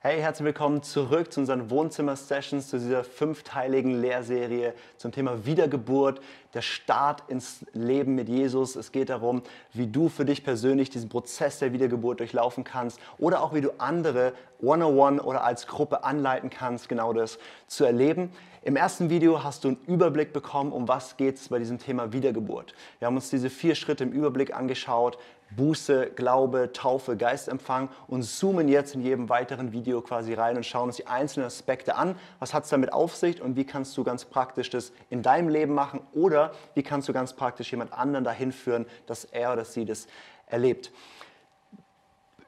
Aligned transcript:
Hey, 0.00 0.20
herzlich 0.20 0.44
willkommen 0.44 0.84
zurück 0.84 1.32
zu 1.32 1.40
unseren 1.40 1.70
Wohnzimmer-Sessions, 1.70 2.68
zu 2.68 2.78
dieser 2.78 3.02
fünfteiligen 3.02 4.00
Lehrserie 4.00 4.72
zum 4.96 5.10
Thema 5.10 5.44
Wiedergeburt, 5.44 6.20
der 6.54 6.62
Start 6.62 7.24
ins 7.26 7.66
Leben 7.72 8.14
mit 8.14 8.28
Jesus. 8.28 8.76
Es 8.76 8.92
geht 8.92 9.08
darum, 9.08 9.42
wie 9.72 9.88
du 9.88 10.08
für 10.08 10.24
dich 10.24 10.44
persönlich 10.44 10.88
diesen 10.88 11.08
Prozess 11.08 11.58
der 11.58 11.72
Wiedergeburt 11.72 12.20
durchlaufen 12.20 12.62
kannst 12.62 13.00
oder 13.18 13.42
auch 13.42 13.54
wie 13.54 13.60
du 13.60 13.72
andere 13.78 14.34
one-on-one 14.62 15.20
oder 15.20 15.42
als 15.42 15.66
Gruppe 15.66 16.04
anleiten 16.04 16.48
kannst, 16.48 16.88
genau 16.88 17.12
das 17.12 17.40
zu 17.66 17.84
erleben. 17.84 18.30
Im 18.62 18.76
ersten 18.76 19.10
Video 19.10 19.42
hast 19.42 19.64
du 19.64 19.68
einen 19.68 19.80
Überblick 19.88 20.32
bekommen, 20.32 20.70
um 20.70 20.86
was 20.86 21.16
geht 21.16 21.36
es 21.36 21.48
bei 21.48 21.58
diesem 21.58 21.78
Thema 21.78 22.12
Wiedergeburt. 22.12 22.72
Wir 23.00 23.06
haben 23.06 23.16
uns 23.16 23.30
diese 23.30 23.50
vier 23.50 23.74
Schritte 23.74 24.04
im 24.04 24.12
Überblick 24.12 24.54
angeschaut. 24.54 25.18
Buße, 25.50 26.10
Glaube, 26.14 26.70
Taufe, 26.72 27.16
Geistempfang 27.16 27.88
und 28.06 28.22
zoomen 28.22 28.68
jetzt 28.68 28.94
in 28.94 29.02
jedem 29.02 29.28
weiteren 29.28 29.72
Video 29.72 30.00
quasi 30.00 30.34
rein 30.34 30.56
und 30.56 30.66
schauen 30.66 30.88
uns 30.88 30.96
die 30.96 31.06
einzelnen 31.06 31.46
Aspekte 31.46 31.96
an. 31.96 32.16
Was 32.38 32.54
hat 32.54 32.64
es 32.64 32.70
damit 32.70 32.92
auf 32.92 33.16
sich 33.16 33.40
und 33.40 33.56
wie 33.56 33.64
kannst 33.64 33.96
du 33.96 34.04
ganz 34.04 34.24
praktisch 34.24 34.70
das 34.70 34.92
in 35.10 35.22
deinem 35.22 35.48
Leben 35.48 35.74
machen 35.74 36.00
oder 36.12 36.52
wie 36.74 36.82
kannst 36.82 37.08
du 37.08 37.12
ganz 37.12 37.32
praktisch 37.32 37.70
jemand 37.70 37.92
anderen 37.92 38.24
dahin 38.24 38.52
führen, 38.52 38.86
dass 39.06 39.24
er 39.24 39.52
oder 39.52 39.64
sie 39.64 39.84
das 39.84 40.06
erlebt. 40.46 40.92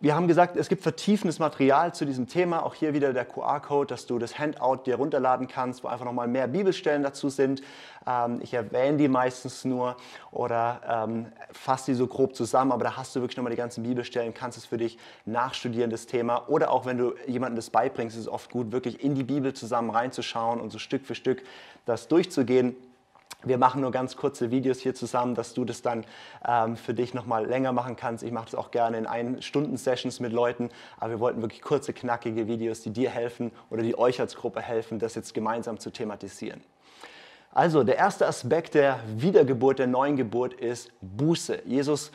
Wir 0.03 0.15
haben 0.15 0.29
gesagt, 0.29 0.57
es 0.57 0.71
gibt 0.71 0.83
vertiefendes 0.83 1.39
Material 1.41 1.93
zu 1.93 2.07
diesem 2.07 2.27
Thema. 2.27 2.65
Auch 2.65 2.75
hier 2.75 2.95
wieder 2.95 3.13
der 3.13 3.27
QR-Code, 3.27 3.89
dass 3.89 4.07
du 4.07 4.19
das 4.19 4.39
Handout 4.39 4.85
dir 4.87 4.95
runterladen 4.95 5.47
kannst, 5.47 5.85
wo 5.85 5.89
einfach 5.89 6.07
nochmal 6.07 6.27
mehr 6.27 6.47
Bibelstellen 6.47 7.03
dazu 7.03 7.29
sind. 7.29 7.61
Ähm, 8.07 8.41
ich 8.42 8.55
erwähne 8.55 8.97
die 8.97 9.09
meistens 9.09 9.67
nur 9.67 9.98
oder 10.31 10.81
ähm, 10.89 11.27
fasse 11.53 11.91
die 11.91 11.95
so 11.95 12.07
grob 12.07 12.34
zusammen, 12.34 12.73
aber 12.73 12.84
da 12.84 12.97
hast 12.97 13.15
du 13.15 13.20
wirklich 13.20 13.37
nochmal 13.37 13.51
die 13.51 13.59
ganzen 13.59 13.83
Bibelstellen, 13.83 14.33
kannst 14.33 14.57
es 14.57 14.65
für 14.65 14.79
dich 14.79 14.97
nachstudieren, 15.27 15.91
das 15.91 16.07
Thema. 16.07 16.48
Oder 16.48 16.70
auch 16.70 16.87
wenn 16.87 16.97
du 16.97 17.12
jemandem 17.27 17.57
das 17.57 17.69
beibringst, 17.69 18.17
ist 18.17 18.23
es 18.23 18.29
oft 18.29 18.51
gut, 18.51 18.73
wirklich 18.73 19.05
in 19.05 19.14
die 19.14 19.25
Bibel 19.25 19.53
zusammen 19.53 19.91
reinzuschauen 19.91 20.62
und 20.62 20.70
so 20.70 20.79
Stück 20.79 21.05
für 21.05 21.14
Stück 21.14 21.42
das 21.85 22.09
durchzugehen. 22.09 22.75
Wir 23.42 23.56
machen 23.56 23.80
nur 23.80 23.91
ganz 23.91 24.16
kurze 24.16 24.50
Videos 24.50 24.80
hier 24.80 24.94
zusammen, 24.94 25.34
dass 25.34 25.55
du 25.55 25.64
das 25.64 25.83
dann 25.83 26.05
ähm, 26.46 26.77
für 26.77 26.92
dich 26.92 27.14
nochmal 27.14 27.46
länger 27.46 27.72
machen 27.72 27.96
kannst. 27.96 28.22
Ich 28.22 28.33
mache 28.33 28.46
das 28.46 28.55
auch 28.55 28.70
gerne 28.70 28.98
in 28.98 29.06
ein 29.06 29.41
Stunden 29.41 29.77
Sessions 29.77 30.20
mit 30.20 30.33
Leuten, 30.33 30.69
aber 30.98 31.10
wir 31.10 31.20
wollten 31.20 31.41
wirklich 31.41 31.62
kurze, 31.62 31.92
knackige 31.92 32.46
Videos, 32.46 32.83
die 32.83 32.91
dir 32.91 33.11
helfen 33.11 33.50
oder 33.70 33.83
die 33.83 33.96
euch 33.96 34.20
als 34.20 34.36
Gruppe 34.36 34.61
helfen, 34.61 34.98
das 34.98 35.14
jetzt 35.14 35.33
gemeinsam 35.33 35.78
zu 35.78 35.91
thematisieren. 35.91 36.62
Also 37.52 37.83
der 37.83 37.96
erste 37.96 38.27
Aspekt 38.27 38.74
der 38.74 39.00
Wiedergeburt, 39.16 39.80
der 39.80 39.88
neuen 39.88 40.16
Geburt 40.16 40.55
ist 40.55 40.92
Buße. 41.00 41.62
Jesus 41.64 42.12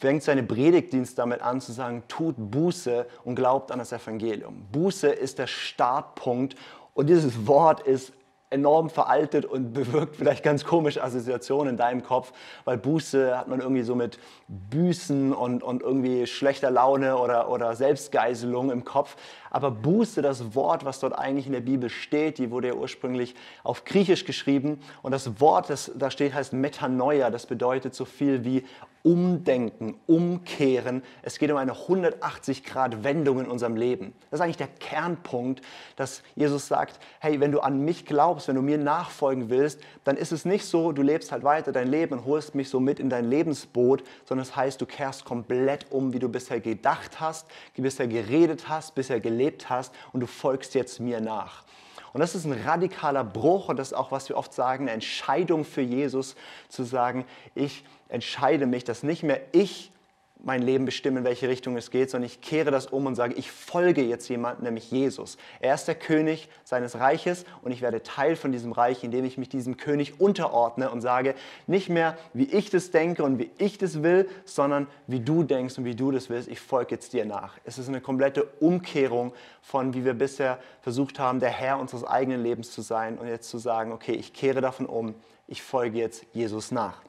fängt 0.00 0.22
seine 0.22 0.42
Predigtdienst 0.42 1.18
damit 1.18 1.42
an 1.42 1.60
zu 1.60 1.72
sagen, 1.72 2.02
tut 2.08 2.34
Buße 2.36 3.06
und 3.24 3.36
glaubt 3.36 3.70
an 3.70 3.78
das 3.78 3.92
Evangelium. 3.92 4.66
Buße 4.72 5.08
ist 5.08 5.38
der 5.38 5.46
Startpunkt 5.46 6.56
und 6.94 7.08
dieses 7.08 7.46
Wort 7.46 7.80
ist 7.80 8.12
enorm 8.50 8.88
veraltet 8.88 9.44
und 9.44 9.72
bewirkt 9.72 10.16
vielleicht 10.16 10.42
ganz 10.42 10.64
komische 10.64 11.02
Assoziationen 11.02 11.70
in 11.70 11.76
deinem 11.76 12.02
Kopf, 12.02 12.32
weil 12.64 12.78
Buße 12.78 13.36
hat 13.36 13.48
man 13.48 13.60
irgendwie 13.60 13.82
so 13.82 13.94
mit 13.94 14.18
Büßen 14.48 15.34
und, 15.34 15.62
und 15.62 15.82
irgendwie 15.82 16.26
schlechter 16.26 16.70
Laune 16.70 17.18
oder, 17.18 17.50
oder 17.50 17.74
Selbstgeiselung 17.74 18.70
im 18.70 18.84
Kopf. 18.84 19.16
Aber 19.50 19.70
Buße, 19.70 20.22
das 20.22 20.54
Wort, 20.54 20.84
was 20.84 21.00
dort 21.00 21.18
eigentlich 21.18 21.46
in 21.46 21.52
der 21.52 21.60
Bibel 21.60 21.90
steht, 21.90 22.38
die 22.38 22.50
wurde 22.50 22.68
ja 22.68 22.74
ursprünglich 22.74 23.34
auf 23.64 23.84
Griechisch 23.84 24.24
geschrieben 24.24 24.80
und 25.02 25.12
das 25.12 25.40
Wort, 25.40 25.68
das 25.68 25.92
da 25.94 26.10
steht, 26.10 26.34
heißt 26.34 26.52
Metanoia. 26.52 27.30
Das 27.30 27.46
bedeutet 27.46 27.94
so 27.94 28.04
viel 28.04 28.44
wie 28.44 28.64
umdenken, 29.08 29.98
umkehren. 30.06 31.02
Es 31.22 31.38
geht 31.38 31.50
um 31.50 31.56
eine 31.56 31.72
180-Grad-Wendung 31.72 33.40
in 33.40 33.46
unserem 33.46 33.74
Leben. 33.74 34.12
Das 34.30 34.38
ist 34.38 34.44
eigentlich 34.44 34.58
der 34.58 34.66
Kernpunkt, 34.66 35.62
dass 35.96 36.22
Jesus 36.36 36.68
sagt, 36.68 37.00
hey, 37.18 37.40
wenn 37.40 37.50
du 37.50 37.60
an 37.60 37.86
mich 37.86 38.04
glaubst, 38.04 38.48
wenn 38.48 38.56
du 38.56 38.60
mir 38.60 38.76
nachfolgen 38.76 39.48
willst, 39.48 39.80
dann 40.04 40.18
ist 40.18 40.30
es 40.30 40.44
nicht 40.44 40.66
so, 40.66 40.92
du 40.92 41.00
lebst 41.00 41.32
halt 41.32 41.42
weiter 41.42 41.72
dein 41.72 41.88
Leben 41.88 42.18
und 42.18 42.26
holst 42.26 42.54
mich 42.54 42.68
so 42.68 42.80
mit 42.80 43.00
in 43.00 43.08
dein 43.08 43.30
Lebensboot, 43.30 44.04
sondern 44.26 44.42
es 44.42 44.48
das 44.48 44.56
heißt, 44.56 44.80
du 44.82 44.84
kehrst 44.84 45.24
komplett 45.24 45.86
um, 45.90 46.12
wie 46.12 46.18
du 46.18 46.28
bisher 46.28 46.60
gedacht 46.60 47.18
hast, 47.18 47.46
wie 47.76 47.80
bisher 47.80 48.08
geredet 48.08 48.68
hast, 48.68 48.94
bisher 48.94 49.20
gelebt 49.20 49.70
hast 49.70 49.94
und 50.12 50.20
du 50.20 50.26
folgst 50.26 50.74
jetzt 50.74 51.00
mir 51.00 51.22
nach. 51.22 51.64
Und 52.12 52.20
das 52.20 52.34
ist 52.34 52.44
ein 52.44 52.52
radikaler 52.52 53.24
Bruch 53.24 53.68
und 53.68 53.78
das 53.78 53.88
ist 53.88 53.94
auch, 53.94 54.10
was 54.10 54.28
wir 54.28 54.36
oft 54.36 54.52
sagen, 54.52 54.84
eine 54.84 54.92
Entscheidung 54.92 55.64
für 55.64 55.82
Jesus, 55.82 56.36
zu 56.68 56.84
sagen, 56.84 57.24
ich 57.54 57.84
entscheide 58.08 58.66
mich, 58.66 58.84
dass 58.84 59.02
nicht 59.02 59.22
mehr 59.22 59.40
ich 59.52 59.92
mein 60.40 60.62
Leben 60.62 60.84
bestimmen, 60.84 61.18
in 61.18 61.24
welche 61.24 61.48
Richtung 61.48 61.76
es 61.76 61.90
geht, 61.90 62.10
sondern 62.10 62.26
ich 62.26 62.40
kehre 62.40 62.70
das 62.70 62.86
um 62.86 63.06
und 63.06 63.14
sage, 63.16 63.34
ich 63.34 63.50
folge 63.50 64.02
jetzt 64.02 64.28
jemandem, 64.28 64.64
nämlich 64.64 64.90
Jesus. 64.90 65.36
Er 65.60 65.74
ist 65.74 65.86
der 65.86 65.94
König 65.94 66.48
seines 66.64 66.98
Reiches 66.98 67.44
und 67.62 67.72
ich 67.72 67.82
werde 67.82 68.02
Teil 68.02 68.36
von 68.36 68.52
diesem 68.52 68.72
Reich, 68.72 69.02
indem 69.02 69.24
ich 69.24 69.36
mich 69.36 69.48
diesem 69.48 69.76
König 69.76 70.20
unterordne 70.20 70.90
und 70.90 71.00
sage, 71.00 71.34
nicht 71.66 71.88
mehr, 71.88 72.16
wie 72.34 72.44
ich 72.44 72.70
das 72.70 72.90
denke 72.90 73.24
und 73.24 73.38
wie 73.38 73.50
ich 73.58 73.78
das 73.78 74.02
will, 74.02 74.28
sondern 74.44 74.86
wie 75.06 75.20
du 75.20 75.42
denkst 75.42 75.76
und 75.78 75.84
wie 75.84 75.96
du 75.96 76.10
das 76.12 76.30
willst. 76.30 76.48
Ich 76.48 76.60
folge 76.60 76.94
jetzt 76.94 77.12
dir 77.12 77.24
nach. 77.24 77.56
Es 77.64 77.78
ist 77.78 77.88
eine 77.88 78.00
komplette 78.00 78.44
Umkehrung 78.60 79.32
von, 79.60 79.92
wie 79.94 80.04
wir 80.04 80.14
bisher 80.14 80.58
versucht 80.82 81.18
haben, 81.18 81.40
der 81.40 81.50
Herr 81.50 81.80
unseres 81.80 82.04
eigenen 82.04 82.42
Lebens 82.42 82.70
zu 82.70 82.80
sein 82.80 83.18
und 83.18 83.26
jetzt 83.26 83.50
zu 83.50 83.58
sagen, 83.58 83.92
okay, 83.92 84.12
ich 84.12 84.32
kehre 84.32 84.60
davon 84.60 84.86
um, 84.86 85.14
ich 85.48 85.62
folge 85.62 85.98
jetzt 85.98 86.24
Jesus 86.32 86.70
nach. 86.70 87.02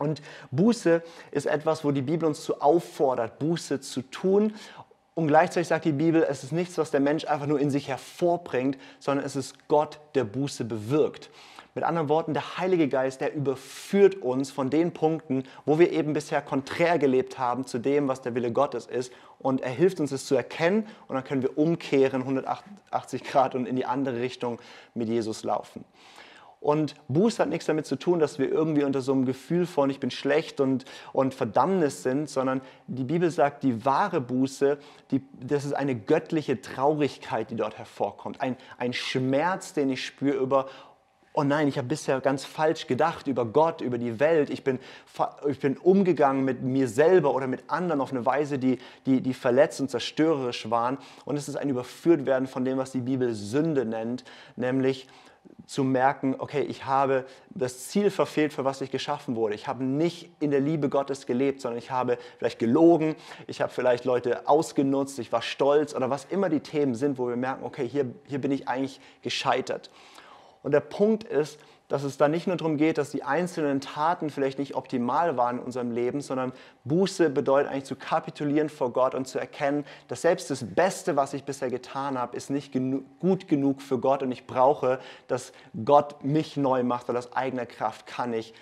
Und 0.00 0.22
Buße 0.50 1.02
ist 1.30 1.46
etwas, 1.46 1.84
wo 1.84 1.90
die 1.90 2.00
Bibel 2.02 2.26
uns 2.26 2.42
zu 2.42 2.60
auffordert, 2.60 3.38
Buße 3.38 3.80
zu 3.80 4.00
tun. 4.02 4.54
Und 5.14 5.28
gleichzeitig 5.28 5.68
sagt 5.68 5.84
die 5.84 5.92
Bibel, 5.92 6.26
es 6.26 6.42
ist 6.42 6.52
nichts, 6.52 6.78
was 6.78 6.90
der 6.90 7.00
Mensch 7.00 7.26
einfach 7.26 7.46
nur 7.46 7.60
in 7.60 7.70
sich 7.70 7.88
hervorbringt, 7.88 8.78
sondern 8.98 9.26
es 9.26 9.36
ist 9.36 9.68
Gott, 9.68 10.00
der 10.14 10.24
Buße 10.24 10.64
bewirkt. 10.64 11.28
Mit 11.74 11.84
anderen 11.84 12.08
Worten, 12.08 12.32
der 12.32 12.56
Heilige 12.56 12.88
Geist, 12.88 13.20
der 13.20 13.34
überführt 13.34 14.16
uns 14.22 14.50
von 14.50 14.70
den 14.70 14.92
Punkten, 14.92 15.44
wo 15.66 15.78
wir 15.78 15.92
eben 15.92 16.14
bisher 16.14 16.40
konträr 16.40 16.98
gelebt 16.98 17.38
haben 17.38 17.66
zu 17.66 17.78
dem, 17.78 18.08
was 18.08 18.22
der 18.22 18.34
Wille 18.34 18.50
Gottes 18.52 18.86
ist. 18.86 19.12
Und 19.38 19.60
er 19.60 19.70
hilft 19.70 20.00
uns, 20.00 20.12
es 20.12 20.24
zu 20.24 20.34
erkennen. 20.34 20.86
Und 21.08 21.14
dann 21.14 21.24
können 21.24 21.42
wir 21.42 21.58
umkehren, 21.58 22.22
180 22.22 23.22
Grad 23.22 23.54
und 23.54 23.66
in 23.66 23.76
die 23.76 23.84
andere 23.84 24.20
Richtung 24.20 24.60
mit 24.94 25.08
Jesus 25.08 25.44
laufen. 25.44 25.84
Und 26.60 26.94
Buße 27.08 27.42
hat 27.42 27.48
nichts 27.48 27.64
damit 27.64 27.86
zu 27.86 27.96
tun, 27.96 28.18
dass 28.18 28.38
wir 28.38 28.50
irgendwie 28.50 28.84
unter 28.84 29.00
so 29.00 29.12
einem 29.12 29.24
Gefühl 29.24 29.66
von 29.66 29.88
ich 29.88 29.98
bin 29.98 30.10
schlecht 30.10 30.60
und, 30.60 30.84
und 31.14 31.32
Verdammnis 31.32 32.02
sind, 32.02 32.28
sondern 32.28 32.60
die 32.86 33.04
Bibel 33.04 33.30
sagt, 33.30 33.62
die 33.62 33.86
wahre 33.86 34.20
Buße, 34.20 34.78
die, 35.10 35.22
das 35.40 35.64
ist 35.64 35.72
eine 35.72 35.94
göttliche 35.96 36.60
Traurigkeit, 36.60 37.50
die 37.50 37.56
dort 37.56 37.78
hervorkommt. 37.78 38.42
Ein, 38.42 38.58
ein 38.76 38.92
Schmerz, 38.92 39.72
den 39.72 39.88
ich 39.88 40.04
spüre 40.04 40.36
über, 40.36 40.66
oh 41.32 41.44
nein, 41.44 41.66
ich 41.66 41.78
habe 41.78 41.88
bisher 41.88 42.20
ganz 42.20 42.44
falsch 42.44 42.86
gedacht 42.86 43.26
über 43.26 43.46
Gott, 43.46 43.80
über 43.80 43.96
die 43.96 44.20
Welt. 44.20 44.50
Ich 44.50 44.62
bin, 44.62 44.80
ich 45.48 45.60
bin 45.60 45.78
umgegangen 45.78 46.44
mit 46.44 46.60
mir 46.62 46.88
selber 46.88 47.34
oder 47.34 47.46
mit 47.46 47.70
anderen 47.70 48.02
auf 48.02 48.12
eine 48.12 48.26
Weise, 48.26 48.58
die, 48.58 48.78
die, 49.06 49.22
die 49.22 49.32
verletzt 49.32 49.80
und 49.80 49.90
zerstörerisch 49.90 50.68
waren. 50.68 50.98
Und 51.24 51.36
es 51.36 51.48
ist 51.48 51.56
ein 51.56 51.70
Überführtwerden 51.70 52.46
von 52.46 52.66
dem, 52.66 52.76
was 52.76 52.92
die 52.92 53.00
Bibel 53.00 53.32
Sünde 53.32 53.86
nennt, 53.86 54.24
nämlich 54.56 55.08
zu 55.66 55.84
merken, 55.84 56.34
okay, 56.38 56.62
ich 56.62 56.84
habe 56.84 57.24
das 57.50 57.88
Ziel 57.88 58.10
verfehlt, 58.10 58.52
für 58.52 58.64
was 58.64 58.80
ich 58.80 58.90
geschaffen 58.90 59.36
wurde. 59.36 59.54
Ich 59.54 59.68
habe 59.68 59.84
nicht 59.84 60.30
in 60.40 60.50
der 60.50 60.58
Liebe 60.58 60.88
Gottes 60.88 61.26
gelebt, 61.26 61.60
sondern 61.60 61.78
ich 61.78 61.92
habe 61.92 62.18
vielleicht 62.38 62.58
gelogen, 62.58 63.14
ich 63.46 63.60
habe 63.60 63.72
vielleicht 63.72 64.04
Leute 64.04 64.48
ausgenutzt, 64.48 65.18
ich 65.20 65.30
war 65.30 65.42
stolz 65.42 65.94
oder 65.94 66.10
was 66.10 66.24
immer 66.24 66.48
die 66.48 66.58
Themen 66.58 66.96
sind, 66.96 67.18
wo 67.18 67.28
wir 67.28 67.36
merken, 67.36 67.64
okay, 67.64 67.88
hier, 67.88 68.12
hier 68.26 68.40
bin 68.40 68.50
ich 68.50 68.66
eigentlich 68.66 69.00
gescheitert. 69.22 69.90
Und 70.64 70.72
der 70.72 70.80
Punkt 70.80 71.22
ist, 71.22 71.60
dass 71.90 72.04
es 72.04 72.16
da 72.16 72.28
nicht 72.28 72.46
nur 72.46 72.56
darum 72.56 72.76
geht, 72.76 72.98
dass 72.98 73.10
die 73.10 73.24
einzelnen 73.24 73.80
Taten 73.80 74.30
vielleicht 74.30 74.60
nicht 74.60 74.76
optimal 74.76 75.36
waren 75.36 75.58
in 75.58 75.64
unserem 75.64 75.90
Leben, 75.90 76.20
sondern 76.20 76.52
Buße 76.84 77.30
bedeutet 77.30 77.70
eigentlich 77.70 77.84
zu 77.84 77.96
kapitulieren 77.96 78.68
vor 78.68 78.92
Gott 78.92 79.14
und 79.14 79.26
zu 79.26 79.40
erkennen, 79.40 79.84
dass 80.06 80.22
selbst 80.22 80.50
das 80.50 80.64
Beste, 80.64 81.16
was 81.16 81.34
ich 81.34 81.42
bisher 81.42 81.68
getan 81.68 82.16
habe, 82.16 82.36
ist 82.36 82.48
nicht 82.48 82.72
genu 82.72 83.02
gut 83.18 83.48
genug 83.48 83.82
für 83.82 83.98
Gott 83.98 84.22
und 84.22 84.30
ich 84.30 84.46
brauche, 84.46 85.00
dass 85.26 85.52
Gott 85.84 86.24
mich 86.24 86.56
neu 86.56 86.84
macht, 86.84 87.08
weil 87.08 87.16
aus 87.16 87.32
eigener 87.32 87.66
Kraft 87.66 88.06
kann 88.06 88.32
ich 88.32 88.54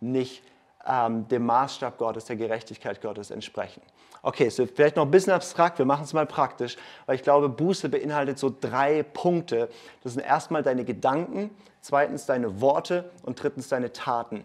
nicht 0.00 0.42
ähm, 0.86 1.26
dem 1.28 1.46
Maßstab 1.46 1.98
Gottes, 1.98 2.26
der 2.26 2.36
Gerechtigkeit 2.36 3.00
Gottes 3.00 3.30
entsprechen. 3.30 3.82
Okay, 4.22 4.48
so 4.48 4.66
vielleicht 4.66 4.96
noch 4.96 5.04
ein 5.04 5.10
bisschen 5.10 5.32
abstrakt, 5.32 5.78
wir 5.78 5.84
machen 5.84 6.04
es 6.04 6.12
mal 6.12 6.26
praktisch, 6.26 6.76
weil 7.06 7.16
ich 7.16 7.22
glaube, 7.22 7.48
Buße 7.48 7.88
beinhaltet 7.88 8.38
so 8.38 8.54
drei 8.58 9.02
Punkte. 9.02 9.68
Das 10.02 10.14
sind 10.14 10.22
erstmal 10.24 10.62
deine 10.62 10.84
Gedanken, 10.84 11.50
zweitens 11.80 12.24
deine 12.24 12.60
Worte 12.60 13.10
und 13.22 13.42
drittens 13.42 13.68
deine 13.68 13.92
Taten. 13.92 14.44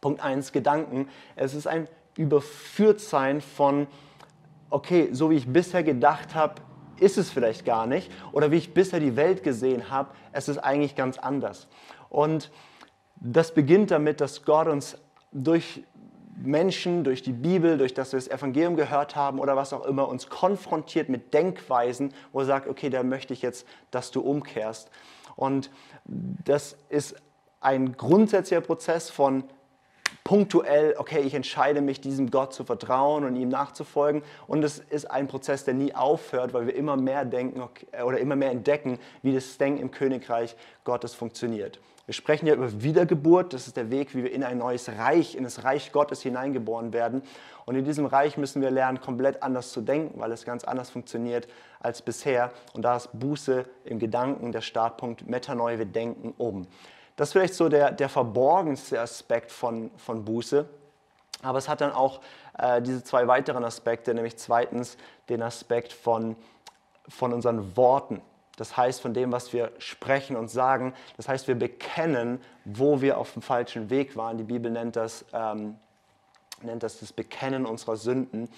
Punkt 0.00 0.22
1, 0.22 0.52
Gedanken. 0.52 1.08
Es 1.34 1.54
ist 1.54 1.66
ein 1.66 1.88
Überführtsein 2.16 3.40
von, 3.40 3.86
okay, 4.68 5.08
so 5.12 5.30
wie 5.30 5.36
ich 5.36 5.50
bisher 5.50 5.82
gedacht 5.82 6.34
habe, 6.34 6.56
ist 7.00 7.16
es 7.16 7.30
vielleicht 7.30 7.64
gar 7.64 7.86
nicht. 7.86 8.12
Oder 8.32 8.50
wie 8.50 8.56
ich 8.56 8.74
bisher 8.74 9.00
die 9.00 9.16
Welt 9.16 9.42
gesehen 9.42 9.90
habe, 9.90 10.10
es 10.32 10.48
ist 10.48 10.58
eigentlich 10.58 10.94
ganz 10.94 11.18
anders. 11.18 11.68
Und 12.10 12.50
das 13.16 13.54
beginnt 13.54 13.90
damit, 13.90 14.20
dass 14.20 14.44
Gott 14.44 14.68
uns 14.68 14.98
durch 15.34 15.82
Menschen, 16.36 17.04
durch 17.04 17.22
die 17.22 17.32
Bibel, 17.32 17.76
durch 17.76 17.94
das 17.94 18.12
wir 18.12 18.18
das 18.18 18.28
Evangelium 18.28 18.76
gehört 18.76 19.14
haben 19.14 19.38
oder 19.38 19.56
was 19.56 19.72
auch 19.72 19.84
immer, 19.84 20.08
uns 20.08 20.28
konfrontiert 20.28 21.08
mit 21.08 21.34
Denkweisen, 21.34 22.12
wo 22.32 22.40
er 22.40 22.46
sagt, 22.46 22.68
okay, 22.68 22.90
da 22.90 23.02
möchte 23.02 23.34
ich 23.34 23.42
jetzt, 23.42 23.66
dass 23.90 24.10
du 24.10 24.20
umkehrst. 24.20 24.90
Und 25.36 25.70
das 26.04 26.76
ist 26.88 27.16
ein 27.60 27.96
grundsätzlicher 27.96 28.60
Prozess 28.60 29.10
von 29.10 29.44
punktuell, 30.22 30.94
okay, 30.98 31.20
ich 31.20 31.34
entscheide 31.34 31.80
mich, 31.80 32.00
diesem 32.00 32.30
Gott 32.30 32.54
zu 32.54 32.64
vertrauen 32.64 33.24
und 33.24 33.36
ihm 33.36 33.48
nachzufolgen. 33.48 34.22
Und 34.46 34.62
es 34.62 34.78
ist 34.78 35.10
ein 35.10 35.26
Prozess, 35.26 35.64
der 35.64 35.74
nie 35.74 35.94
aufhört, 35.94 36.54
weil 36.54 36.66
wir 36.66 36.76
immer 36.76 36.96
mehr 36.96 37.24
denken 37.24 37.60
okay, 37.60 37.86
oder 38.04 38.18
immer 38.18 38.36
mehr 38.36 38.50
entdecken, 38.50 38.98
wie 39.22 39.34
das 39.34 39.58
Denken 39.58 39.80
im 39.80 39.90
Königreich 39.90 40.56
Gottes 40.84 41.14
funktioniert. 41.14 41.80
Wir 42.06 42.12
sprechen 42.12 42.46
ja 42.46 42.54
über 42.54 42.82
Wiedergeburt, 42.82 43.54
das 43.54 43.66
ist 43.66 43.78
der 43.78 43.90
Weg, 43.90 44.14
wie 44.14 44.24
wir 44.24 44.32
in 44.32 44.44
ein 44.44 44.58
neues 44.58 44.90
Reich, 44.90 45.34
in 45.34 45.44
das 45.44 45.64
Reich 45.64 45.90
Gottes 45.90 46.20
hineingeboren 46.20 46.92
werden. 46.92 47.22
Und 47.64 47.76
in 47.76 47.84
diesem 47.86 48.04
Reich 48.04 48.36
müssen 48.36 48.60
wir 48.60 48.70
lernen, 48.70 49.00
komplett 49.00 49.42
anders 49.42 49.72
zu 49.72 49.80
denken, 49.80 50.20
weil 50.20 50.30
es 50.30 50.44
ganz 50.44 50.64
anders 50.64 50.90
funktioniert 50.90 51.48
als 51.80 52.02
bisher. 52.02 52.52
Und 52.74 52.82
da 52.82 52.96
ist 52.96 53.08
Buße 53.18 53.64
im 53.84 53.98
Gedanken 53.98 54.52
der 54.52 54.60
Startpunkt, 54.60 55.26
Metanoia, 55.26 55.78
wir 55.78 55.86
denken 55.86 56.34
um. 56.36 56.66
Das 57.16 57.28
ist 57.28 57.32
vielleicht 57.32 57.54
so 57.54 57.68
der, 57.68 57.92
der 57.92 58.08
verborgenste 58.08 59.00
Aspekt 59.00 59.52
von, 59.52 59.90
von 59.96 60.24
Buße. 60.24 60.66
Aber 61.42 61.58
es 61.58 61.68
hat 61.68 61.80
dann 61.80 61.92
auch 61.92 62.20
äh, 62.58 62.80
diese 62.82 63.04
zwei 63.04 63.26
weiteren 63.28 63.64
Aspekte, 63.64 64.14
nämlich 64.14 64.36
zweitens 64.36 64.96
den 65.28 65.42
Aspekt 65.42 65.92
von, 65.92 66.36
von 67.08 67.32
unseren 67.32 67.76
Worten. 67.76 68.20
Das 68.56 68.76
heißt, 68.76 69.00
von 69.00 69.14
dem, 69.14 69.32
was 69.32 69.52
wir 69.52 69.72
sprechen 69.78 70.36
und 70.36 70.48
sagen. 70.48 70.94
Das 71.16 71.28
heißt, 71.28 71.48
wir 71.48 71.56
bekennen, 71.56 72.40
wo 72.64 73.00
wir 73.00 73.18
auf 73.18 73.32
dem 73.32 73.42
falschen 73.42 73.90
Weg 73.90 74.16
waren. 74.16 74.38
Die 74.38 74.44
Bibel 74.44 74.70
nennt 74.70 74.96
das, 74.96 75.24
ähm, 75.32 75.76
nennt 76.62 76.82
das 76.82 77.00
das 77.00 77.12
Bekennen 77.12 77.66
unserer 77.66 77.96
Sünden. 77.96 78.48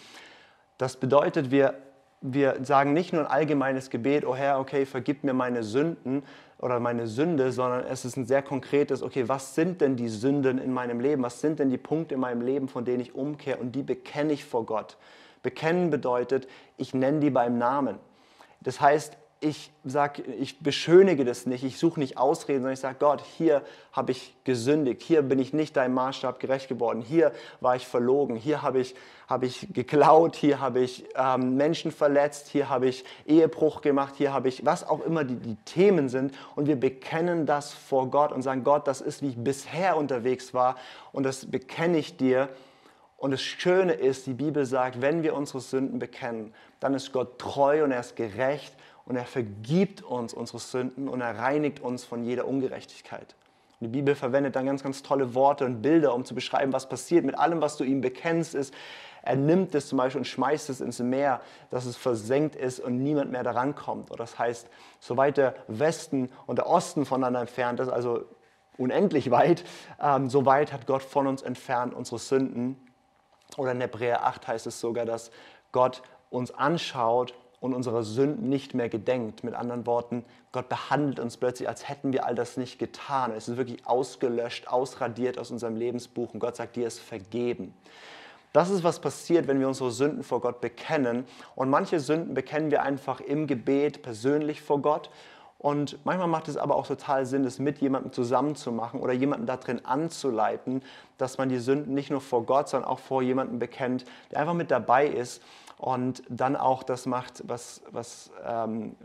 Das 0.78 0.96
bedeutet, 0.96 1.50
wir, 1.50 1.74
wir 2.20 2.64
sagen 2.64 2.92
nicht 2.92 3.12
nur 3.12 3.22
ein 3.22 3.30
allgemeines 3.30 3.90
Gebet, 3.90 4.24
oh 4.24 4.34
Herr, 4.34 4.58
okay, 4.58 4.86
vergib 4.86 5.22
mir 5.24 5.34
meine 5.34 5.62
Sünden, 5.62 6.22
oder 6.58 6.80
meine 6.80 7.06
Sünde, 7.06 7.52
sondern 7.52 7.84
es 7.84 8.04
ist 8.04 8.16
ein 8.16 8.26
sehr 8.26 8.42
konkretes, 8.42 9.02
okay, 9.02 9.28
was 9.28 9.54
sind 9.54 9.80
denn 9.80 9.96
die 9.96 10.08
Sünden 10.08 10.58
in 10.58 10.72
meinem 10.72 11.00
Leben? 11.00 11.22
Was 11.22 11.40
sind 11.40 11.58
denn 11.58 11.68
die 11.68 11.78
Punkte 11.78 12.14
in 12.14 12.20
meinem 12.20 12.40
Leben, 12.40 12.68
von 12.68 12.84
denen 12.84 13.00
ich 13.00 13.14
umkehre 13.14 13.58
und 13.58 13.72
die 13.72 13.82
bekenne 13.82 14.32
ich 14.32 14.44
vor 14.44 14.64
Gott? 14.64 14.96
Bekennen 15.42 15.90
bedeutet, 15.90 16.48
ich 16.76 16.94
nenne 16.94 17.20
die 17.20 17.30
beim 17.30 17.58
Namen. 17.58 17.98
Das 18.60 18.80
heißt, 18.80 19.18
ich 19.40 19.70
sag, 19.84 20.18
ich 20.18 20.60
beschönige 20.60 21.24
das 21.26 21.44
nicht, 21.44 21.62
ich 21.62 21.78
suche 21.78 22.00
nicht 22.00 22.16
Ausreden, 22.16 22.60
sondern 22.60 22.72
ich 22.72 22.80
sage, 22.80 22.96
Gott, 22.98 23.22
hier 23.36 23.62
habe 23.92 24.12
ich 24.12 24.34
gesündigt, 24.44 25.02
hier 25.02 25.20
bin 25.20 25.38
ich 25.38 25.52
nicht 25.52 25.76
deinem 25.76 25.94
Maßstab 25.94 26.40
gerecht 26.40 26.68
geworden, 26.68 27.02
hier 27.02 27.32
war 27.60 27.76
ich 27.76 27.86
verlogen, 27.86 28.36
hier 28.36 28.62
habe 28.62 28.80
ich, 28.80 28.94
habe 29.28 29.44
ich 29.44 29.68
geklaut, 29.74 30.36
hier 30.36 30.60
habe 30.60 30.80
ich 30.80 31.04
ähm, 31.16 31.56
Menschen 31.56 31.90
verletzt, 31.90 32.48
hier 32.48 32.70
habe 32.70 32.88
ich 32.88 33.04
Ehebruch 33.26 33.82
gemacht, 33.82 34.14
hier 34.16 34.32
habe 34.32 34.48
ich, 34.48 34.64
was 34.64 34.88
auch 34.88 35.04
immer 35.04 35.22
die, 35.22 35.36
die 35.36 35.56
Themen 35.66 36.08
sind. 36.08 36.32
Und 36.54 36.66
wir 36.66 36.76
bekennen 36.76 37.44
das 37.44 37.74
vor 37.74 38.10
Gott 38.10 38.32
und 38.32 38.40
sagen, 38.40 38.64
Gott, 38.64 38.88
das 38.88 39.02
ist, 39.02 39.20
wie 39.20 39.28
ich 39.28 39.36
bisher 39.36 39.98
unterwegs 39.98 40.54
war 40.54 40.76
und 41.12 41.24
das 41.24 41.50
bekenne 41.50 41.98
ich 41.98 42.16
dir. 42.16 42.48
Und 43.18 43.30
das 43.30 43.42
Schöne 43.42 43.94
ist, 43.94 44.26
die 44.26 44.34
Bibel 44.34 44.64
sagt, 44.64 45.00
wenn 45.00 45.22
wir 45.22 45.34
unsere 45.34 45.60
Sünden 45.60 45.98
bekennen, 45.98 46.54
dann 46.80 46.94
ist 46.94 47.12
Gott 47.12 47.38
treu 47.38 47.84
und 47.84 47.90
er 47.90 48.00
ist 48.00 48.16
gerecht 48.16 48.74
und 49.06 49.16
er 49.16 49.24
vergibt 49.24 50.02
uns 50.02 50.34
unsere 50.34 50.58
Sünden 50.58 51.08
und 51.08 51.20
er 51.20 51.38
reinigt 51.38 51.80
uns 51.80 52.04
von 52.04 52.24
jeder 52.24 52.46
Ungerechtigkeit. 52.46 53.34
Und 53.80 53.86
die 53.86 53.92
Bibel 53.92 54.14
verwendet 54.14 54.56
dann 54.56 54.66
ganz, 54.66 54.82
ganz 54.82 55.02
tolle 55.02 55.34
Worte 55.34 55.64
und 55.64 55.80
Bilder, 55.80 56.14
um 56.14 56.24
zu 56.24 56.34
beschreiben, 56.34 56.72
was 56.72 56.88
passiert 56.88 57.24
mit 57.24 57.38
allem, 57.38 57.60
was 57.60 57.76
du 57.76 57.84
ihm 57.84 58.00
bekennst, 58.00 58.54
ist, 58.54 58.74
er 59.22 59.34
nimmt 59.34 59.74
es 59.74 59.88
zum 59.88 59.98
Beispiel 59.98 60.20
und 60.20 60.24
schmeißt 60.24 60.70
es 60.70 60.80
ins 60.80 61.00
Meer, 61.00 61.40
dass 61.70 61.84
es 61.84 61.96
versenkt 61.96 62.54
ist 62.54 62.78
und 62.78 63.02
niemand 63.02 63.32
mehr 63.32 63.42
daran 63.42 63.74
kommt. 63.74 64.12
Oder 64.12 64.18
das 64.18 64.38
heißt, 64.38 64.68
soweit 65.00 65.36
der 65.36 65.54
Westen 65.66 66.30
und 66.46 66.58
der 66.58 66.68
Osten 66.68 67.04
voneinander 67.04 67.40
entfernt 67.40 67.80
ist, 67.80 67.88
also 67.88 68.24
unendlich 68.78 69.32
weit, 69.32 69.64
ähm, 70.00 70.30
so 70.30 70.46
weit 70.46 70.72
hat 70.72 70.86
Gott 70.86 71.02
von 71.02 71.26
uns 71.26 71.42
entfernt 71.42 71.92
unsere 71.92 72.20
Sünden. 72.20 72.76
Oder 73.56 73.72
in 73.72 73.80
Hebräer 73.80 74.24
8 74.24 74.46
heißt 74.46 74.66
es 74.68 74.80
sogar, 74.80 75.06
dass 75.06 75.32
Gott 75.72 76.02
uns 76.30 76.52
anschaut 76.52 77.34
und 77.60 77.74
unsere 77.74 78.02
Sünden 78.02 78.48
nicht 78.48 78.74
mehr 78.74 78.88
gedenkt. 78.88 79.44
Mit 79.44 79.54
anderen 79.54 79.86
Worten, 79.86 80.24
Gott 80.52 80.68
behandelt 80.68 81.20
uns 81.20 81.36
plötzlich, 81.36 81.68
als 81.68 81.88
hätten 81.88 82.12
wir 82.12 82.26
all 82.26 82.34
das 82.34 82.56
nicht 82.56 82.78
getan. 82.78 83.32
Es 83.36 83.48
ist 83.48 83.56
wirklich 83.56 83.86
ausgelöscht, 83.86 84.68
ausradiert 84.68 85.38
aus 85.38 85.50
unserem 85.50 85.76
Lebensbuch 85.76 86.34
und 86.34 86.40
Gott 86.40 86.56
sagt, 86.56 86.76
dir 86.76 86.86
ist 86.86 87.00
vergeben. 87.00 87.74
Das 88.52 88.70
ist, 88.70 88.84
was 88.84 89.00
passiert, 89.00 89.48
wenn 89.48 89.60
wir 89.60 89.68
unsere 89.68 89.90
Sünden 89.90 90.22
vor 90.22 90.40
Gott 90.40 90.62
bekennen. 90.62 91.26
Und 91.54 91.68
manche 91.68 92.00
Sünden 92.00 92.32
bekennen 92.32 92.70
wir 92.70 92.82
einfach 92.82 93.20
im 93.20 93.46
Gebet 93.46 94.00
persönlich 94.02 94.62
vor 94.62 94.80
Gott. 94.80 95.10
Und 95.58 95.98
manchmal 96.04 96.28
macht 96.28 96.48
es 96.48 96.56
aber 96.56 96.76
auch 96.76 96.86
total 96.86 97.26
Sinn, 97.26 97.44
es 97.44 97.58
mit 97.58 97.78
jemandem 97.78 98.12
zusammen 98.12 98.56
zu 98.56 98.72
machen 98.72 99.00
oder 99.00 99.12
jemanden 99.12 99.46
da 99.46 99.56
drin 99.56 99.84
anzuleiten, 99.84 100.82
dass 101.18 101.38
man 101.38 101.48
die 101.48 101.58
Sünden 101.58 101.92
nicht 101.92 102.10
nur 102.10 102.20
vor 102.20 102.44
Gott, 102.44 102.68
sondern 102.68 102.90
auch 102.90 102.98
vor 102.98 103.22
jemandem 103.22 103.58
bekennt, 103.58 104.04
der 104.30 104.40
einfach 104.40 104.54
mit 104.54 104.70
dabei 104.70 105.06
ist 105.06 105.42
und 105.78 106.22
dann 106.28 106.56
auch 106.56 106.82
das 106.82 107.06
macht, 107.06 107.42
was, 107.46 107.82
was, 107.90 108.30
ähm, 108.44 108.96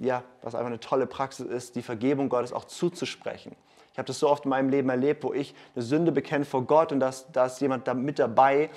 ja, 0.00 0.22
was 0.42 0.54
einfach 0.54 0.66
eine 0.66 0.80
tolle 0.80 1.06
Praxis 1.06 1.46
ist, 1.46 1.76
die 1.76 1.82
Vergebung 1.82 2.28
Gottes 2.28 2.52
auch 2.52 2.64
zuzusprechen. 2.64 3.54
Ich 3.92 3.98
habe 3.98 4.06
das 4.06 4.18
so 4.18 4.28
oft 4.28 4.44
in 4.44 4.50
meinem 4.50 4.70
Leben 4.70 4.88
erlebt, 4.88 5.22
wo 5.22 5.32
ich 5.32 5.54
eine 5.76 5.84
Sünde 5.84 6.10
bekenne 6.10 6.44
vor 6.44 6.62
Gott 6.64 6.90
und 6.90 6.98
da 6.98 7.46
ist 7.46 7.60
jemand 7.60 7.86
da 7.86 7.94
mit 7.94 8.18
dabei 8.18 8.70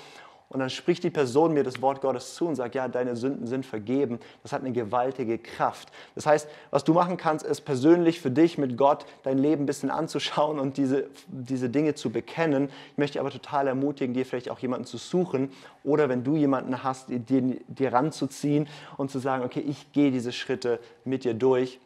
und 0.50 0.60
dann 0.60 0.70
spricht 0.70 1.04
die 1.04 1.10
Person 1.10 1.52
mir 1.52 1.62
das 1.62 1.82
Wort 1.82 2.00
Gottes 2.00 2.34
zu 2.34 2.46
und 2.46 2.56
sagt, 2.56 2.74
ja, 2.74 2.88
deine 2.88 3.16
Sünden 3.16 3.46
sind 3.46 3.66
vergeben. 3.66 4.18
Das 4.42 4.52
hat 4.52 4.62
eine 4.62 4.72
gewaltige 4.72 5.36
Kraft. 5.36 5.90
Das 6.14 6.24
heißt, 6.24 6.48
was 6.70 6.84
du 6.84 6.94
machen 6.94 7.18
kannst, 7.18 7.44
ist 7.44 7.62
persönlich 7.62 8.22
für 8.22 8.30
dich 8.30 8.56
mit 8.56 8.78
Gott 8.78 9.04
dein 9.24 9.36
Leben 9.36 9.64
ein 9.64 9.66
bisschen 9.66 9.90
anzuschauen 9.90 10.58
und 10.58 10.78
diese, 10.78 11.08
diese 11.26 11.68
Dinge 11.68 11.94
zu 11.94 12.08
bekennen. 12.08 12.70
Ich 12.92 12.98
möchte 12.98 13.20
aber 13.20 13.30
total 13.30 13.66
ermutigen, 13.66 14.14
dir 14.14 14.24
vielleicht 14.24 14.48
auch 14.48 14.58
jemanden 14.58 14.86
zu 14.86 14.96
suchen 14.96 15.52
oder 15.84 16.08
wenn 16.08 16.24
du 16.24 16.34
jemanden 16.34 16.82
hast, 16.82 17.10
dir, 17.10 17.58
dir 17.66 17.92
ranzuziehen 17.92 18.68
und 18.96 19.10
zu 19.10 19.18
sagen, 19.18 19.44
okay, 19.44 19.60
ich 19.60 19.92
gehe 19.92 20.10
diese 20.10 20.32
Schritte 20.32 20.80
mit 21.04 21.24
dir 21.24 21.34
durch 21.34 21.78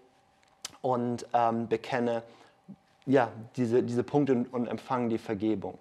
und 0.82 1.26
ähm, 1.32 1.66
bekenne 1.66 2.22
ja, 3.06 3.32
diese, 3.56 3.82
diese 3.82 4.04
Punkte 4.04 4.34
und, 4.34 4.52
und 4.52 4.68
empfange 4.68 5.08
die 5.08 5.18
Vergebung. 5.18 5.78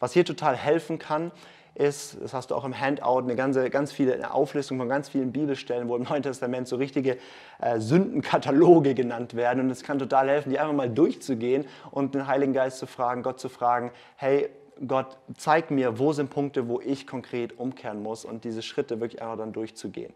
Was 0.00 0.12
hier 0.12 0.26
total 0.26 0.54
helfen 0.54 0.98
kann, 0.98 1.30
ist, 1.74 2.18
das 2.20 2.34
hast 2.34 2.50
du 2.50 2.54
auch 2.54 2.64
im 2.64 2.78
Handout, 2.78 3.18
eine 3.20 3.36
ganze, 3.36 3.70
ganz 3.70 3.92
viele 3.92 4.14
eine 4.14 4.32
Auflistung 4.32 4.78
von 4.78 4.88
ganz 4.88 5.08
vielen 5.08 5.32
Bibelstellen, 5.32 5.88
wo 5.88 5.96
im 5.96 6.02
Neuen 6.02 6.22
Testament 6.22 6.68
so 6.68 6.76
richtige 6.76 7.18
äh, 7.60 7.78
Sündenkataloge 7.78 8.94
genannt 8.94 9.34
werden. 9.34 9.60
Und 9.60 9.70
es 9.70 9.82
kann 9.82 9.98
total 9.98 10.28
helfen, 10.28 10.50
die 10.50 10.58
einfach 10.58 10.74
mal 10.74 10.90
durchzugehen 10.90 11.66
und 11.90 12.14
den 12.14 12.26
Heiligen 12.26 12.52
Geist 12.52 12.78
zu 12.78 12.86
fragen, 12.86 13.22
Gott 13.22 13.40
zu 13.40 13.48
fragen, 13.48 13.90
hey, 14.16 14.50
Gott, 14.86 15.18
zeig 15.36 15.70
mir, 15.70 15.98
wo 15.98 16.12
sind 16.12 16.30
Punkte, 16.30 16.66
wo 16.68 16.80
ich 16.80 17.06
konkret 17.06 17.58
umkehren 17.58 18.02
muss 18.02 18.24
und 18.24 18.44
diese 18.44 18.62
Schritte 18.62 19.00
wirklich 19.00 19.20
einfach 19.20 19.36
dann 19.36 19.52
durchzugehen. 19.52 20.12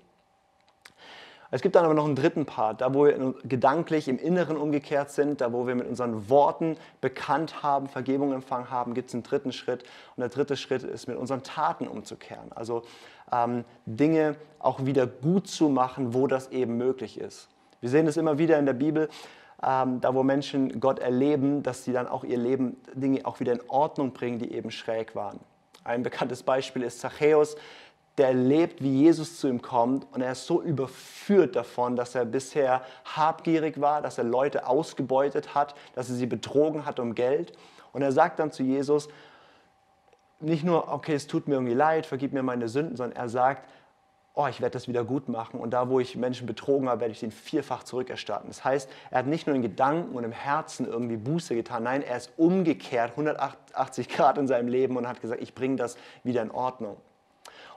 Es 1.55 1.63
gibt 1.63 1.77
dann 1.77 1.85
aber 1.85 1.95
noch 1.95 2.07
einen 2.07 2.17
dritten 2.17 2.47
Part, 2.47 2.81
da 2.81 2.95
wo 2.95 3.05
wir 3.05 3.33
gedanklich 3.45 4.09
im 4.09 4.19
Inneren 4.19 4.57
umgekehrt 4.57 5.13
sind, 5.13 5.41
da 5.41 5.53
wo 5.53 5.69
wir 5.69 5.77
mit 5.77 5.87
unseren 5.87 6.29
Worten 6.29 6.77
bekannt 7.01 7.63
haben, 7.63 7.87
Vergebung 7.87 8.33
empfangen 8.33 8.73
haben, 8.73 8.93
gibt 8.93 9.11
es 9.11 9.15
einen 9.15 9.23
dritten 9.23 9.53
Schritt. 9.53 9.85
Und 10.17 10.23
der 10.23 10.31
dritte 10.31 10.57
Schritt 10.57 10.83
ist, 10.83 11.07
mit 11.07 11.17
unseren 11.17 11.45
Taten 11.45 11.87
umzukehren. 11.87 12.51
Also 12.57 12.83
ähm, 13.31 13.65
Dinge 13.87 14.35
auch 14.59 14.85
wieder 14.85 15.07
gut 15.07 15.47
zu 15.47 15.69
machen, 15.69 16.13
wo 16.13 16.27
das 16.27 16.51
eben 16.51 16.77
möglich 16.77 17.21
ist. 17.21 17.49
Wir 17.81 17.89
sehen 17.89 18.09
es 18.09 18.17
immer 18.17 18.37
wieder 18.37 18.59
in 18.59 18.67
der 18.67 18.73
Bibel, 18.73 19.09
ähm, 19.65 20.01
da 20.01 20.13
wo 20.13 20.25
Menschen 20.25 20.81
Gott 20.81 20.99
erleben, 20.99 21.63
dass 21.63 21.85
sie 21.85 21.93
dann 21.93 22.09
auch 22.09 22.25
ihr 22.25 22.39
Leben, 22.39 22.79
Dinge 22.95 23.25
auch 23.27 23.39
wieder 23.39 23.53
in 23.53 23.61
Ordnung 23.69 24.13
bringen, 24.13 24.41
die 24.41 24.53
eben 24.53 24.73
schräg 24.73 25.15
waren. 25.15 25.39
Ein 25.85 26.03
bekanntes 26.03 26.43
Beispiel 26.43 26.83
ist 26.83 26.99
Zachäus, 26.99 27.57
der 28.18 28.28
erlebt, 28.28 28.83
wie 28.83 29.02
Jesus 29.02 29.38
zu 29.38 29.49
ihm 29.49 29.61
kommt 29.61 30.06
und 30.12 30.23
er 30.23 30.33
ist 30.33 30.47
so 30.47 30.62
überführt 30.62 31.56
davon, 31.56 31.97
dass 31.97 32.14
er 32.14 32.25
bisher 32.25 32.83
habgierig 33.04 33.80
war, 33.80 34.02
dass 34.02 34.18
er 34.18 34.25
Leute 34.25 34.66
ausgebeutet 34.66 35.54
hat, 35.54 35.75
dass 35.94 36.09
er 36.09 36.14
sie 36.14 36.26
betrogen 36.26 36.87
hat 36.87 37.00
um 37.00 37.14
Geld. 37.14 37.52
Und 37.92 38.02
er 38.02 38.12
sagt 38.12 38.38
dann 38.38 38.52
zu 38.52 38.62
Jesus, 38.62 39.09
nicht 40.40 40.64
nur, 40.64 40.92
okay, 40.92 41.14
es 41.14 41.26
tut 41.26 41.49
mir 41.49 41.54
irgendwie 41.54 41.75
leid, 41.75 42.06
vergib 42.06 42.33
mir 42.33 42.42
meine 42.42 42.68
Sünden, 42.68 42.97
sondern 42.97 43.16
er 43.16 43.28
sagt, 43.28 43.68
oh, 44.35 44.47
ich 44.49 44.61
werde 44.61 44.73
das 44.73 44.88
wieder 44.88 45.04
gut 45.04 45.28
machen 45.28 45.61
und 45.61 45.71
da, 45.71 45.88
wo 45.88 46.00
ich 46.00 46.16
Menschen 46.16 46.47
betrogen 46.47 46.88
habe, 46.88 47.00
werde 47.00 47.12
ich 47.12 47.21
den 47.21 47.30
vierfach 47.30 47.85
zurückerstatten. 47.85 48.49
Das 48.49 48.64
heißt, 48.64 48.90
er 49.11 49.21
hat 49.21 49.26
nicht 49.26 49.47
nur 49.47 49.54
in 49.54 49.62
Gedanken 49.62 50.14
und 50.16 50.25
im 50.25 50.33
Herzen 50.33 50.87
irgendwie 50.87 51.16
Buße 51.16 51.54
getan, 51.54 51.85
nein, 51.85 52.02
er 52.02 52.16
ist 52.16 52.33
umgekehrt 52.37 53.12
180 53.12 54.09
Grad 54.09 54.38
in 54.38 54.49
seinem 54.49 54.68
Leben 54.68 54.97
und 54.97 55.09
hat 55.09 55.21
gesagt, 55.21 55.40
ich 55.40 55.54
bringe 55.54 55.76
das 55.76 55.97
wieder 56.25 56.42
in 56.42 56.50
Ordnung. 56.50 56.97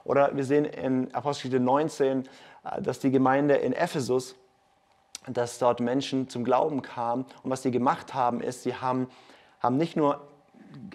Oder 0.08 0.34
wir 0.34 0.44
sehen 0.44 0.64
in 0.64 1.14
Apostelgeschichte 1.14 1.60
19, 1.62 2.24
äh, 2.64 2.82
dass 2.82 2.98
die 2.98 3.10
Gemeinde 3.10 3.56
in 3.56 3.74
Ephesus, 3.74 4.34
dass 5.26 5.58
dort 5.58 5.80
Menschen 5.80 6.30
zum 6.30 6.44
Glauben 6.44 6.80
kamen. 6.80 7.26
Und 7.42 7.50
was 7.50 7.62
sie 7.62 7.70
gemacht 7.70 8.14
haben, 8.14 8.40
ist, 8.40 8.62
sie 8.62 8.74
haben, 8.74 9.08
haben 9.60 9.76
nicht 9.76 9.96
nur 9.96 10.22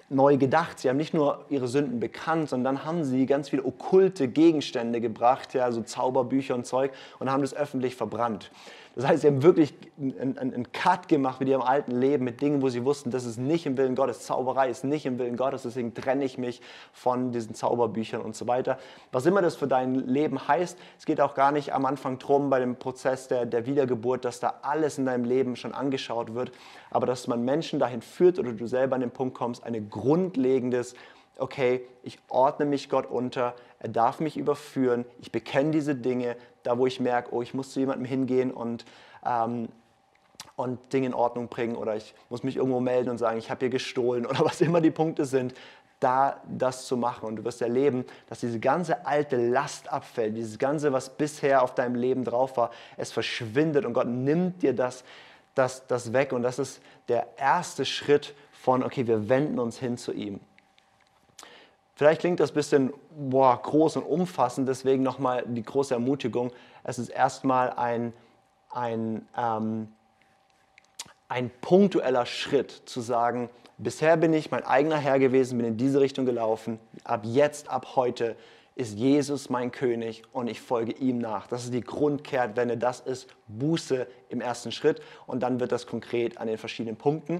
neu 0.10 0.38
gedacht. 0.38 0.80
Sie 0.80 0.90
haben 0.90 0.98
nicht 0.98 1.14
nur 1.14 1.46
ihre 1.50 1.68
Sünden 1.68 2.00
bekannt, 2.00 2.50
sondern 2.50 2.76
dann 2.76 2.86
haben 2.86 3.04
sie 3.04 3.28
ganz 3.28 3.50
viele 3.50 3.64
okkulte 3.64 4.28
Gegenstände 4.28 5.00
gebracht, 5.00 5.54
ja, 5.54 5.72
so 5.72 5.84
Zauberbücher 5.84 6.56
und 6.56 6.66
Zeug, 6.66 6.92
und 7.20 7.32
haben 7.32 7.42
das 7.42 7.54
öffentlich 7.54 7.96
verbrannt. 7.96 8.50
Das 8.96 9.08
heißt, 9.08 9.22
sie 9.22 9.28
haben 9.28 9.42
wirklich 9.42 9.74
einen, 10.00 10.38
einen 10.38 10.72
Cut 10.72 11.08
gemacht 11.08 11.40
mit 11.40 11.50
ihrem 11.50 11.64
alten 11.64 11.92
Leben, 11.92 12.24
mit 12.26 12.42
Dingen, 12.42 12.62
wo 12.62 12.70
sie 12.70 12.86
wussten, 12.86 13.10
das 13.10 13.26
ist 13.26 13.38
nicht 13.38 13.66
im 13.66 13.76
Willen 13.76 13.96
Gottes, 13.96 14.22
Zauberei 14.22 14.70
ist 14.70 14.84
nicht 14.84 15.08
im 15.08 15.18
Willen 15.18 15.36
Gottes, 15.36 15.64
deswegen 15.64 15.96
trenne 15.96 16.24
ich 16.26 16.38
mich 16.38 16.62
von 16.92 17.32
diesen 17.32 17.56
Zauberbüchern 17.56 18.22
und 18.22 18.36
so 18.36 18.46
weiter. 18.46 18.78
Was 19.12 19.26
immer 19.26 19.42
das 19.42 19.56
für 19.56 19.68
dein 19.68 19.96
Leben 19.96 20.48
heißt, 20.48 20.78
es 21.00 21.06
geht 21.06 21.22
auch 21.22 21.34
gar 21.34 21.52
nicht 21.52 21.74
am 21.74 21.86
Anfang 21.86 22.20
drum 22.20 22.52
bei 22.52 22.60
dem 22.60 22.76
Prozess 22.76 23.28
der, 23.28 23.48
der 23.48 23.66
Wiedergeburt, 23.66 24.26
dass 24.26 24.40
da 24.40 24.60
alles 24.62 25.00
in 25.00 25.08
deinem 25.08 25.26
Leben 25.26 25.56
schon 25.56 25.74
angeschaut 25.74 26.36
wird, 26.36 26.52
aber 26.92 27.08
dass 27.08 27.28
man 27.28 27.44
Menschen 27.44 27.80
dahin 27.80 28.04
führt 28.04 28.38
oder 28.38 28.54
du 28.54 28.68
selber 28.68 28.94
an 28.96 29.02
den 29.02 29.12
Punkt 29.12 29.36
kommst, 29.36 29.64
ein 29.64 29.90
grundlegendes 29.90 30.94
okay, 31.40 31.82
ich 32.04 32.20
ordne 32.30 32.66
mich 32.66 32.90
Gott 32.90 33.10
unter, 33.10 33.56
er 33.80 33.90
darf 33.90 34.20
mich 34.20 34.38
überführen, 34.38 35.04
ich 35.20 35.32
bekenne 35.32 35.72
diese 35.72 35.96
Dinge, 35.96 36.36
da 36.64 36.78
wo 36.78 36.88
ich 36.88 37.00
merke, 37.00 37.34
oh, 37.34 37.42
ich 37.42 37.54
muss 37.54 37.72
zu 37.72 37.80
jemandem 37.80 38.06
hingehen 38.06 38.52
und, 38.52 38.86
ähm, 39.26 39.70
und 40.56 40.94
Dinge 40.94 41.08
in 41.08 41.14
Ordnung 41.14 41.48
bringen 41.48 41.76
oder 41.76 41.96
ich 41.96 42.14
muss 42.30 42.44
mich 42.44 42.56
irgendwo 42.56 42.80
melden 42.80 43.10
und 43.10 43.18
sagen, 43.18 43.38
ich 43.38 43.50
habe 43.50 43.60
hier 43.60 43.70
gestohlen 43.70 44.26
oder 44.30 44.46
was 44.46 44.62
immer 44.62 44.82
die 44.82 44.92
Punkte 44.92 45.26
sind, 45.26 45.54
da 46.00 46.42
das 46.48 46.86
zu 46.86 46.98
machen. 46.98 47.26
Und 47.26 47.38
du 47.38 47.46
wirst 47.46 47.62
erleben, 47.62 48.06
dass 48.28 48.42
diese 48.42 48.60
ganze 48.60 49.06
alte 49.06 49.38
Last 49.38 49.92
abfällt, 49.92 50.36
dieses 50.36 50.60
ganze, 50.60 50.92
was 50.92 51.10
bisher 51.10 51.64
auf 51.64 51.76
deinem 51.76 51.96
Leben 51.96 52.24
drauf 52.24 52.58
war, 52.58 52.72
es 52.98 53.12
verschwindet 53.12 53.86
und 53.86 53.94
Gott 53.94 54.08
nimmt 54.08 54.62
dir 54.62 54.74
das, 54.74 55.04
das, 55.56 55.88
das 55.88 56.12
weg. 56.12 56.34
Und 56.34 56.44
das 56.44 56.60
ist 56.60 56.82
der 57.08 57.28
erste 57.38 57.86
Schritt 57.86 58.36
von, 58.52 58.84
okay, 58.84 59.08
wir 59.08 59.30
wenden 59.30 59.60
uns 59.60 59.80
hin 59.80 59.98
zu 59.98 60.12
ihm. 60.12 60.40
Vielleicht 62.04 62.20
klingt 62.20 62.42
das 62.42 62.52
ein 62.52 62.56
bisschen 62.56 62.94
boah, 63.18 63.58
groß 63.64 63.96
und 63.96 64.04
umfassend, 64.04 64.68
deswegen 64.68 65.04
nochmal 65.04 65.46
die 65.48 65.64
große 65.64 65.94
Ermutigung. 65.94 66.52
Es 66.84 67.00
ist 67.00 67.08
erstmal 67.08 67.70
ein, 67.70 68.12
ein, 68.70 69.26
ähm, 69.38 69.88
ein 71.30 71.50
punktueller 71.62 72.26
Schritt 72.26 72.72
zu 72.72 73.00
sagen, 73.00 73.50
bisher 73.78 74.18
bin 74.18 74.34
ich 74.34 74.52
mein 74.52 74.66
eigener 74.66 74.98
Herr 74.98 75.18
gewesen, 75.18 75.58
bin 75.58 75.66
in 75.66 75.78
diese 75.78 76.02
Richtung 76.02 76.26
gelaufen, 76.26 76.78
ab 77.06 77.22
jetzt, 77.24 77.70
ab 77.70 77.96
heute 77.96 78.36
ist 78.76 78.98
Jesus 79.00 79.50
mein 79.50 79.72
König 79.72 80.24
und 80.34 80.50
ich 80.50 80.60
folge 80.60 80.92
ihm 80.92 81.20
nach. 81.20 81.48
Das 81.48 81.64
ist 81.64 81.74
die 81.74 81.80
Grundkehrtwende, 81.80 82.76
das 82.76 83.00
ist 83.00 83.30
Buße 83.48 84.08
im 84.28 84.42
ersten 84.42 84.74
Schritt 84.74 85.02
und 85.26 85.42
dann 85.42 85.62
wird 85.62 85.72
das 85.72 85.88
konkret 85.88 86.38
an 86.38 86.48
den 86.48 86.58
verschiedenen 86.58 86.98
Punkten. 86.98 87.40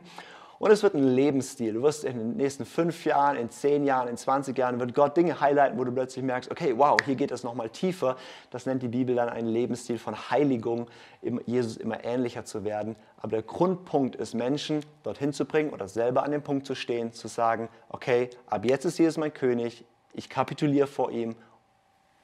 Und 0.64 0.72
es 0.72 0.82
wird 0.82 0.94
ein 0.94 1.14
Lebensstil. 1.14 1.74
Du 1.74 1.82
wirst 1.82 2.06
in 2.06 2.18
den 2.18 2.38
nächsten 2.38 2.64
fünf 2.64 3.04
Jahren, 3.04 3.36
in 3.36 3.50
zehn 3.50 3.84
Jahren, 3.84 4.08
in 4.08 4.16
20 4.16 4.58
Jahren, 4.58 4.80
wird 4.80 4.96
Gott 4.96 5.18
Dinge 5.18 5.42
highlighten, 5.42 5.78
wo 5.78 5.84
du 5.84 5.92
plötzlich 5.92 6.24
merkst, 6.24 6.50
okay, 6.50 6.74
wow, 6.78 6.98
hier 7.04 7.16
geht 7.16 7.32
es 7.32 7.44
nochmal 7.44 7.68
tiefer. 7.68 8.16
Das 8.50 8.66
nennt 8.66 8.82
die 8.82 8.88
Bibel 8.88 9.14
dann 9.14 9.28
einen 9.28 9.50
Lebensstil 9.50 10.00
von 10.00 10.16
Heiligung, 10.30 10.88
Jesus 11.46 11.76
immer 11.76 12.06
ähnlicher 12.06 12.46
zu 12.46 12.64
werden. 12.64 12.96
Aber 13.18 13.32
der 13.32 13.42
Grundpunkt 13.42 14.16
ist, 14.16 14.36
Menschen 14.36 14.86
dorthin 15.04 15.34
zu 15.34 15.44
bringen 15.44 15.72
oder 15.72 15.90
selber 15.90 16.24
an 16.24 16.32
dem 16.32 16.44
Punkt 16.44 16.66
zu 16.66 16.76
stehen, 16.76 17.12
zu 17.12 17.28
sagen, 17.28 17.68
okay, 17.90 18.30
ab 18.46 18.64
jetzt 18.64 18.86
ist 18.86 18.98
Jesus 18.98 19.18
mein 19.18 19.34
König, 19.34 19.84
ich 20.14 20.30
kapituliere 20.30 20.88
vor 20.88 21.12
ihm 21.12 21.36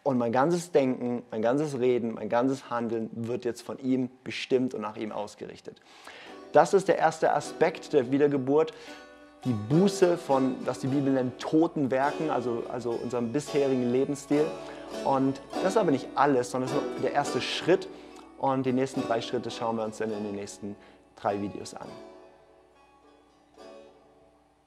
und 0.04 0.18
mein 0.18 0.32
ganzes 0.32 0.72
Denken, 0.72 1.24
mein 1.30 1.42
ganzes 1.42 1.78
Reden, 1.78 2.14
mein 2.14 2.30
ganzes 2.30 2.70
Handeln 2.70 3.10
wird 3.12 3.44
jetzt 3.44 3.64
von 3.64 3.80
ihm 3.80 4.10
bestimmt 4.24 4.74
und 4.74 4.80
nach 4.80 4.96
ihm 4.96 5.12
ausgerichtet. 5.12 5.82
Das 6.52 6.74
ist 6.74 6.88
der 6.88 6.98
erste 6.98 7.34
Aspekt 7.34 7.94
der 7.94 8.12
Wiedergeburt, 8.12 8.74
die 9.46 9.54
Buße 9.54 10.18
von, 10.18 10.56
was 10.66 10.80
die 10.80 10.88
Bibel 10.88 11.14
nennt, 11.14 11.40
toten 11.40 11.92
Werken, 11.92 12.30
also, 12.30 12.64
also 12.72 12.92
unserem 12.92 13.32
bisherigen 13.32 13.92
Lebensstil. 13.92 14.46
Und 15.06 15.40
das 15.64 15.74
ist 15.74 15.78
aber 15.78 15.92
nicht 15.92 16.08
alles, 16.16 16.52
sondern 16.52 16.70
das 16.72 16.82
ist 16.82 17.04
der 17.04 17.14
erste 17.14 17.42
Schritt. 17.42 17.88
Und 18.38 18.66
die 18.66 18.74
nächsten 18.74 19.02
drei 19.02 19.22
Schritte 19.22 19.52
schauen 19.52 19.78
wir 19.78 19.84
uns 19.84 19.98
dann 19.98 20.12
in 20.12 20.24
den 20.24 20.36
nächsten 20.36 20.76
drei 21.16 21.42
Videos 21.42 21.74
an. 21.74 21.88